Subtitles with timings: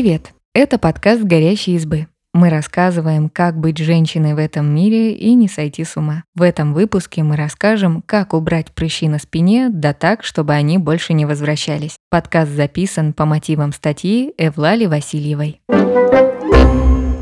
[0.00, 0.32] Привет!
[0.54, 2.06] Это подкаст «Горящие избы».
[2.32, 6.22] Мы рассказываем, как быть женщиной в этом мире и не сойти с ума.
[6.36, 11.14] В этом выпуске мы расскажем, как убрать прыщи на спине, да так, чтобы они больше
[11.14, 11.96] не возвращались.
[12.10, 15.60] Подкаст записан по мотивам статьи Эвлали Васильевой.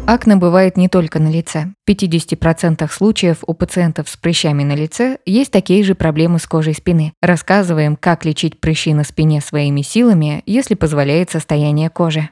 [0.07, 1.73] Акне бывает не только на лице.
[1.84, 6.75] В 50% случаев у пациентов с прыщами на лице есть такие же проблемы с кожей
[6.75, 7.12] спины.
[7.20, 12.29] Рассказываем, как лечить прыщи на спине своими силами, если позволяет состояние кожи.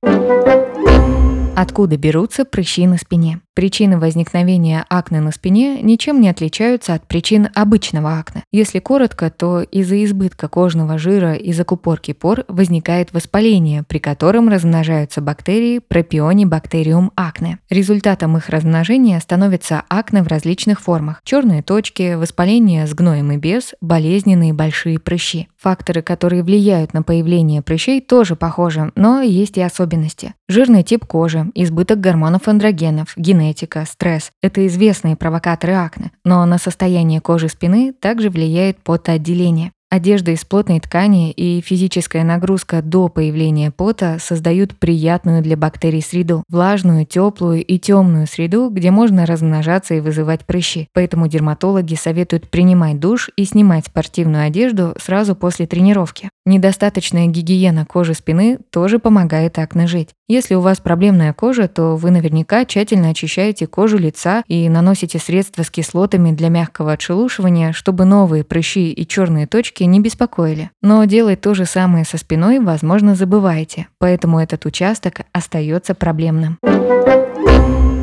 [1.57, 3.41] Откуда берутся прыщи на спине?
[3.55, 8.43] Причины возникновения акне на спине ничем не отличаются от причин обычного акне.
[8.51, 15.21] Если коротко, то из-за избытка кожного жира и закупорки пор возникает воспаление, при котором размножаются
[15.21, 17.61] бактерии пропионибактериум акне.
[17.71, 21.21] Результатом их размножения становится акне в различных формах.
[21.23, 25.47] Черные точки, воспаление с гноем и без, болезненные большие прыщи.
[25.59, 30.35] Факторы, которые влияют на появление прыщей, тоже похожи, но есть и особенности.
[30.49, 33.44] Жирный тип кожи, избыток гормонов андрогенов, генетика,
[33.85, 39.73] стресс– это известные провокаторы акне, но на состояние кожи спины также влияет потоотделение.
[39.95, 46.43] Одежда из плотной ткани и физическая нагрузка до появления пота создают приятную для бактерий среду.
[46.49, 50.89] Влажную, теплую и темную среду, где можно размножаться и вызывать прыщи.
[50.95, 56.29] Поэтому дерматологи советуют принимать душ и снимать спортивную одежду сразу после тренировки.
[56.47, 60.11] Недостаточная гигиена кожи спины тоже помогает акне жить.
[60.29, 65.63] Если у вас проблемная кожа, то вы наверняка тщательно очищаете кожу лица и наносите средства
[65.63, 70.71] с кислотами для мягкого отшелушивания, чтобы новые прыщи и черные точки не беспокоили.
[70.83, 76.59] Но делать то же самое со спиной, возможно, забываете, поэтому этот участок остается проблемным.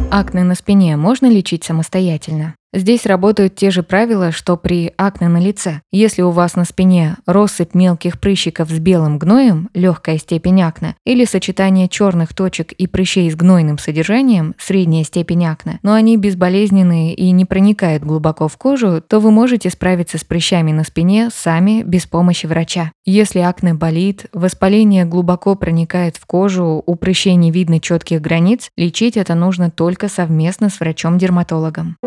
[0.09, 2.55] Акне на спине можно лечить самостоятельно?
[2.73, 5.81] Здесь работают те же правила, что при акне на лице.
[5.91, 11.25] Если у вас на спине россыпь мелких прыщиков с белым гноем, легкая степень акне, или
[11.25, 17.31] сочетание черных точек и прыщей с гнойным содержанием, средняя степень акне, но они безболезненные и
[17.31, 22.05] не проникают глубоко в кожу, то вы можете справиться с прыщами на спине сами без
[22.05, 22.93] помощи врача.
[23.03, 29.17] Если акне болит, воспаление глубоко проникает в кожу, у прыщей не видно четких границ, лечить
[29.17, 31.97] это нужно только совместно с врачом-дерматологом.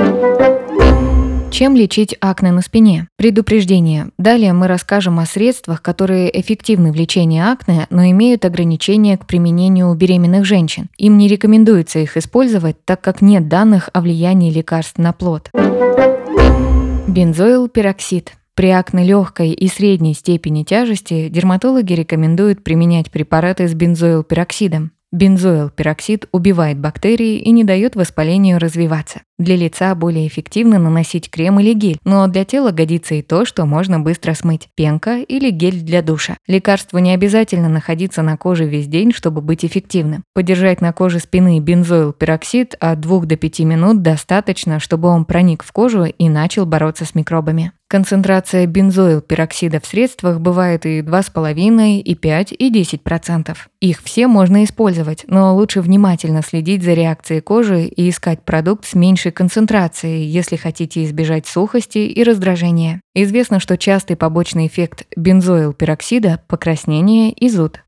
[1.54, 3.06] Чем лечить акне на спине?
[3.16, 4.08] Предупреждение.
[4.18, 9.90] Далее мы расскажем о средствах, которые эффективны в лечении акне, но имеют ограничения к применению
[9.90, 10.88] у беременных женщин.
[10.98, 15.50] Им не рекомендуется их использовать, так как нет данных о влиянии лекарств на плод.
[17.06, 18.32] Бензоил пероксид.
[18.56, 24.90] При акне легкой и средней степени тяжести дерматологи рекомендуют применять препараты с бензоилпероксидом.
[25.14, 29.20] Бензоил-пероксид убивает бактерии и не дает воспалению развиваться.
[29.36, 33.66] Для лица более эффективно наносить крем или гель, но для тела годится и то, что
[33.66, 36.36] можно быстро смыть– пенка или гель для душа.
[36.46, 40.22] Лекарству не обязательно находиться на коже весь день, чтобы быть эффективным.
[40.34, 45.72] Подержать на коже спины бензоил-пероксид от 2 до 5 минут достаточно, чтобы он проник в
[45.72, 47.72] кожу и начал бороться с микробами.
[47.86, 53.56] Концентрация бензоил-пероксида в средствах бывает и 2,5, и 5, и 10%.
[53.80, 58.94] Их все можно использовать, но лучше внимательно следить за реакцией кожи и искать продукт с
[58.94, 63.00] меньшей концентрацией, если хотите избежать сухости и раздражения.
[63.14, 67.80] Известно, что частый побочный эффект бензоил-пероксида– покраснение и зуд.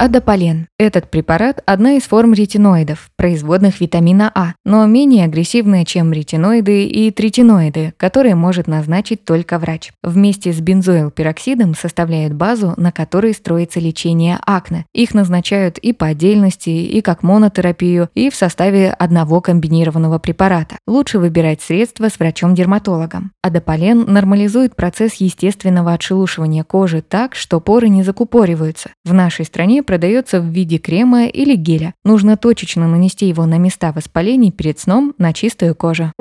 [0.00, 0.66] Адополен.
[0.78, 7.10] Этот препарат– одна из форм ретиноидов, производных витамина А, но менее агрессивная, чем ретиноиды и
[7.10, 9.92] третиноиды, которые может назначить только врач.
[10.02, 14.86] Вместе с бензоилпероксидом составляют базу, на которой строится лечение акне.
[14.94, 20.78] Их назначают и по отдельности, и как монотерапию, и в составе одного комбинированного препарата.
[20.86, 23.32] Лучше выбирать средства с врачом-дерматологом.
[23.42, 28.88] Адополен нормализует процесс естественного отшелушивания кожи так, что поры не закупориваются.
[29.04, 31.94] В нашей стране продается в виде крема или геля.
[32.04, 36.12] Нужно точечно нанести его на места воспалений перед сном на чистую кожу.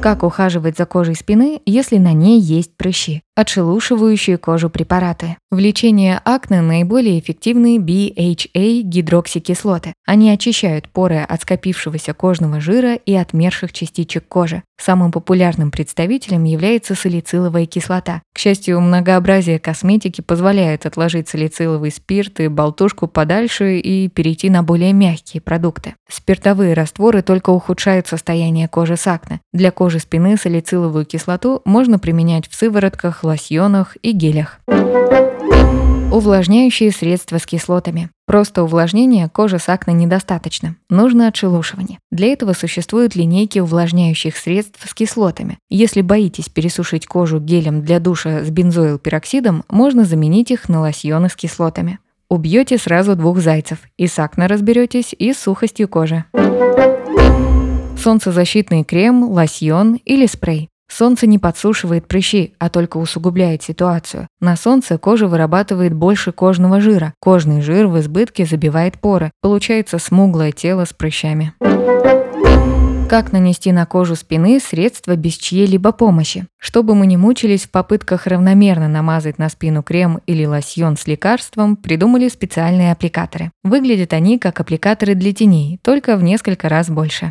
[0.00, 3.22] Как ухаживать за кожей спины, если на ней есть прыщи?
[3.34, 5.38] Отшелушивающие кожу препараты.
[5.50, 9.94] В лечении акне наиболее эффективны BHA-гидроксикислоты.
[10.04, 14.62] Они очищают поры от скопившегося кожного жира и отмерших частичек кожи.
[14.78, 18.20] Самым популярным представителем является салициловая кислота.
[18.34, 24.92] К счастью, многообразие косметики позволяет отложить салициловый спирт и болтушку подальше и перейти на более
[24.92, 25.94] мягкие продукты.
[26.10, 29.40] Спиртовые растворы только ухудшают состояние кожи с акне.
[29.52, 34.60] Для кожи спины салициловую кислоту можно применять в сыворотках, лосьонах и гелях.
[36.12, 38.10] Увлажняющие средства с кислотами.
[38.26, 40.76] Просто увлажнения кожи с акне недостаточно.
[40.90, 41.98] Нужно отшелушивание.
[42.10, 45.58] Для этого существуют линейки увлажняющих средств с кислотами.
[45.70, 51.34] Если боитесь пересушить кожу гелем для душа с бензоилпероксидом, можно заменить их на лосьоны с
[51.34, 51.98] кислотами.
[52.28, 53.78] Убьете сразу двух зайцев.
[53.96, 56.24] И с акне разберетесь, и с сухостью кожи.
[57.98, 60.68] Солнцезащитный крем, лосьон или спрей.
[60.92, 64.28] Солнце не подсушивает прыщи, а только усугубляет ситуацию.
[64.40, 67.14] На солнце кожа вырабатывает больше кожного жира.
[67.18, 69.30] Кожный жир в избытке забивает поры.
[69.40, 71.54] Получается смуглое тело с прыщами.
[73.08, 76.46] Как нанести на кожу спины средства без чьей-либо помощи?
[76.58, 81.76] Чтобы мы не мучились в попытках равномерно намазать на спину крем или лосьон с лекарством,
[81.76, 83.50] придумали специальные аппликаторы.
[83.64, 87.30] Выглядят они как аппликаторы для теней, только в несколько раз больше.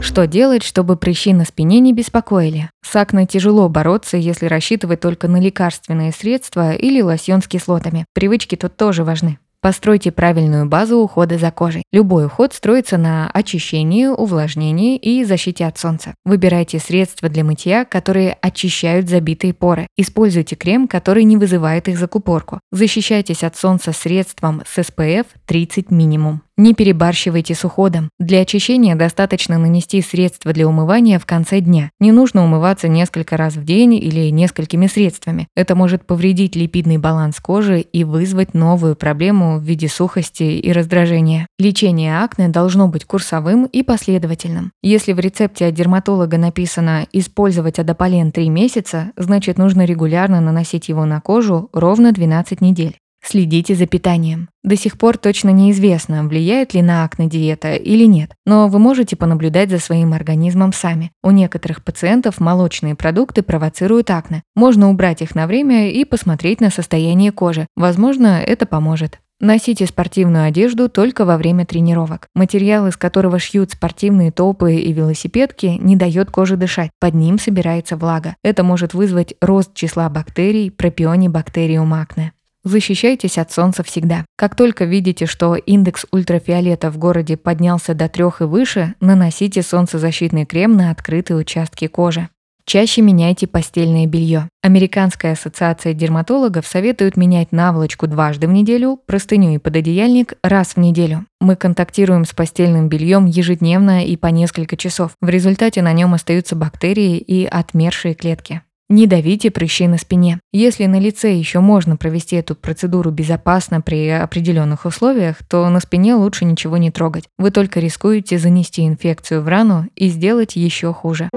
[0.00, 2.70] Что делать, чтобы прыщи на спине не беспокоили?
[2.82, 8.06] С акне тяжело бороться, если рассчитывать только на лекарственные средства или лосьон с кислотами.
[8.14, 9.38] Привычки тут тоже важны.
[9.60, 11.82] Постройте правильную базу ухода за кожей.
[11.90, 16.14] Любой уход строится на очищении, увлажнении и защите от солнца.
[16.24, 19.88] Выбирайте средства для мытья, которые очищают забитые поры.
[19.96, 22.60] Используйте крем, который не вызывает их закупорку.
[22.70, 26.42] Защищайтесь от солнца средством с SPF 30 минимум.
[26.58, 28.08] Не перебарщивайте с уходом.
[28.18, 31.90] Для очищения достаточно нанести средство для умывания в конце дня.
[32.00, 35.48] Не нужно умываться несколько раз в день или несколькими средствами.
[35.54, 41.46] Это может повредить липидный баланс кожи и вызвать новую проблему в виде сухости и раздражения.
[41.58, 44.72] Лечение акне должно быть курсовым и последовательным.
[44.82, 51.04] Если в рецепте от дерматолога написано «использовать адополен 3 месяца», значит нужно регулярно наносить его
[51.04, 52.96] на кожу ровно 12 недель.
[53.28, 54.48] Следите за питанием.
[54.62, 59.16] До сих пор точно неизвестно, влияет ли на акне диета или нет, но вы можете
[59.16, 61.10] понаблюдать за своим организмом сами.
[61.24, 64.44] У некоторых пациентов молочные продукты провоцируют акне.
[64.54, 67.66] Можно убрать их на время и посмотреть на состояние кожи.
[67.74, 69.18] Возможно, это поможет.
[69.40, 72.28] Носите спортивную одежду только во время тренировок.
[72.34, 76.90] Материал, из которого шьют спортивные топы и велосипедки, не дает коже дышать.
[77.00, 78.36] Под ним собирается влага.
[78.42, 82.32] Это может вызвать рост числа бактерий, пропионибактериум акне.
[82.66, 84.24] Защищайтесь от солнца всегда.
[84.36, 90.46] Как только видите, что индекс ультрафиолета в городе поднялся до трех и выше, наносите солнцезащитный
[90.46, 92.28] крем на открытые участки кожи.
[92.64, 94.48] Чаще меняйте постельное белье.
[94.64, 101.24] Американская ассоциация дерматологов советует менять наволочку дважды в неделю, простыню и пододеяльник раз в неделю.
[101.40, 105.12] Мы контактируем с постельным бельем ежедневно и по несколько часов.
[105.20, 108.62] В результате на нем остаются бактерии и отмершие клетки.
[108.88, 110.38] Не давите прыщи на спине.
[110.52, 116.14] Если на лице еще можно провести эту процедуру безопасно при определенных условиях, то на спине
[116.14, 117.24] лучше ничего не трогать.
[117.36, 121.28] Вы только рискуете занести инфекцию в рану и сделать еще хуже.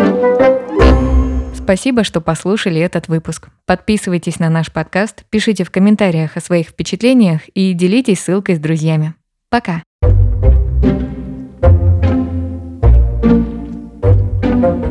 [1.56, 3.50] Спасибо, что послушали этот выпуск.
[3.66, 9.16] Подписывайтесь на наш подкаст, пишите в комментариях о своих впечатлениях и делитесь ссылкой с друзьями.
[9.50, 9.82] Пока!
[14.62, 14.89] thank you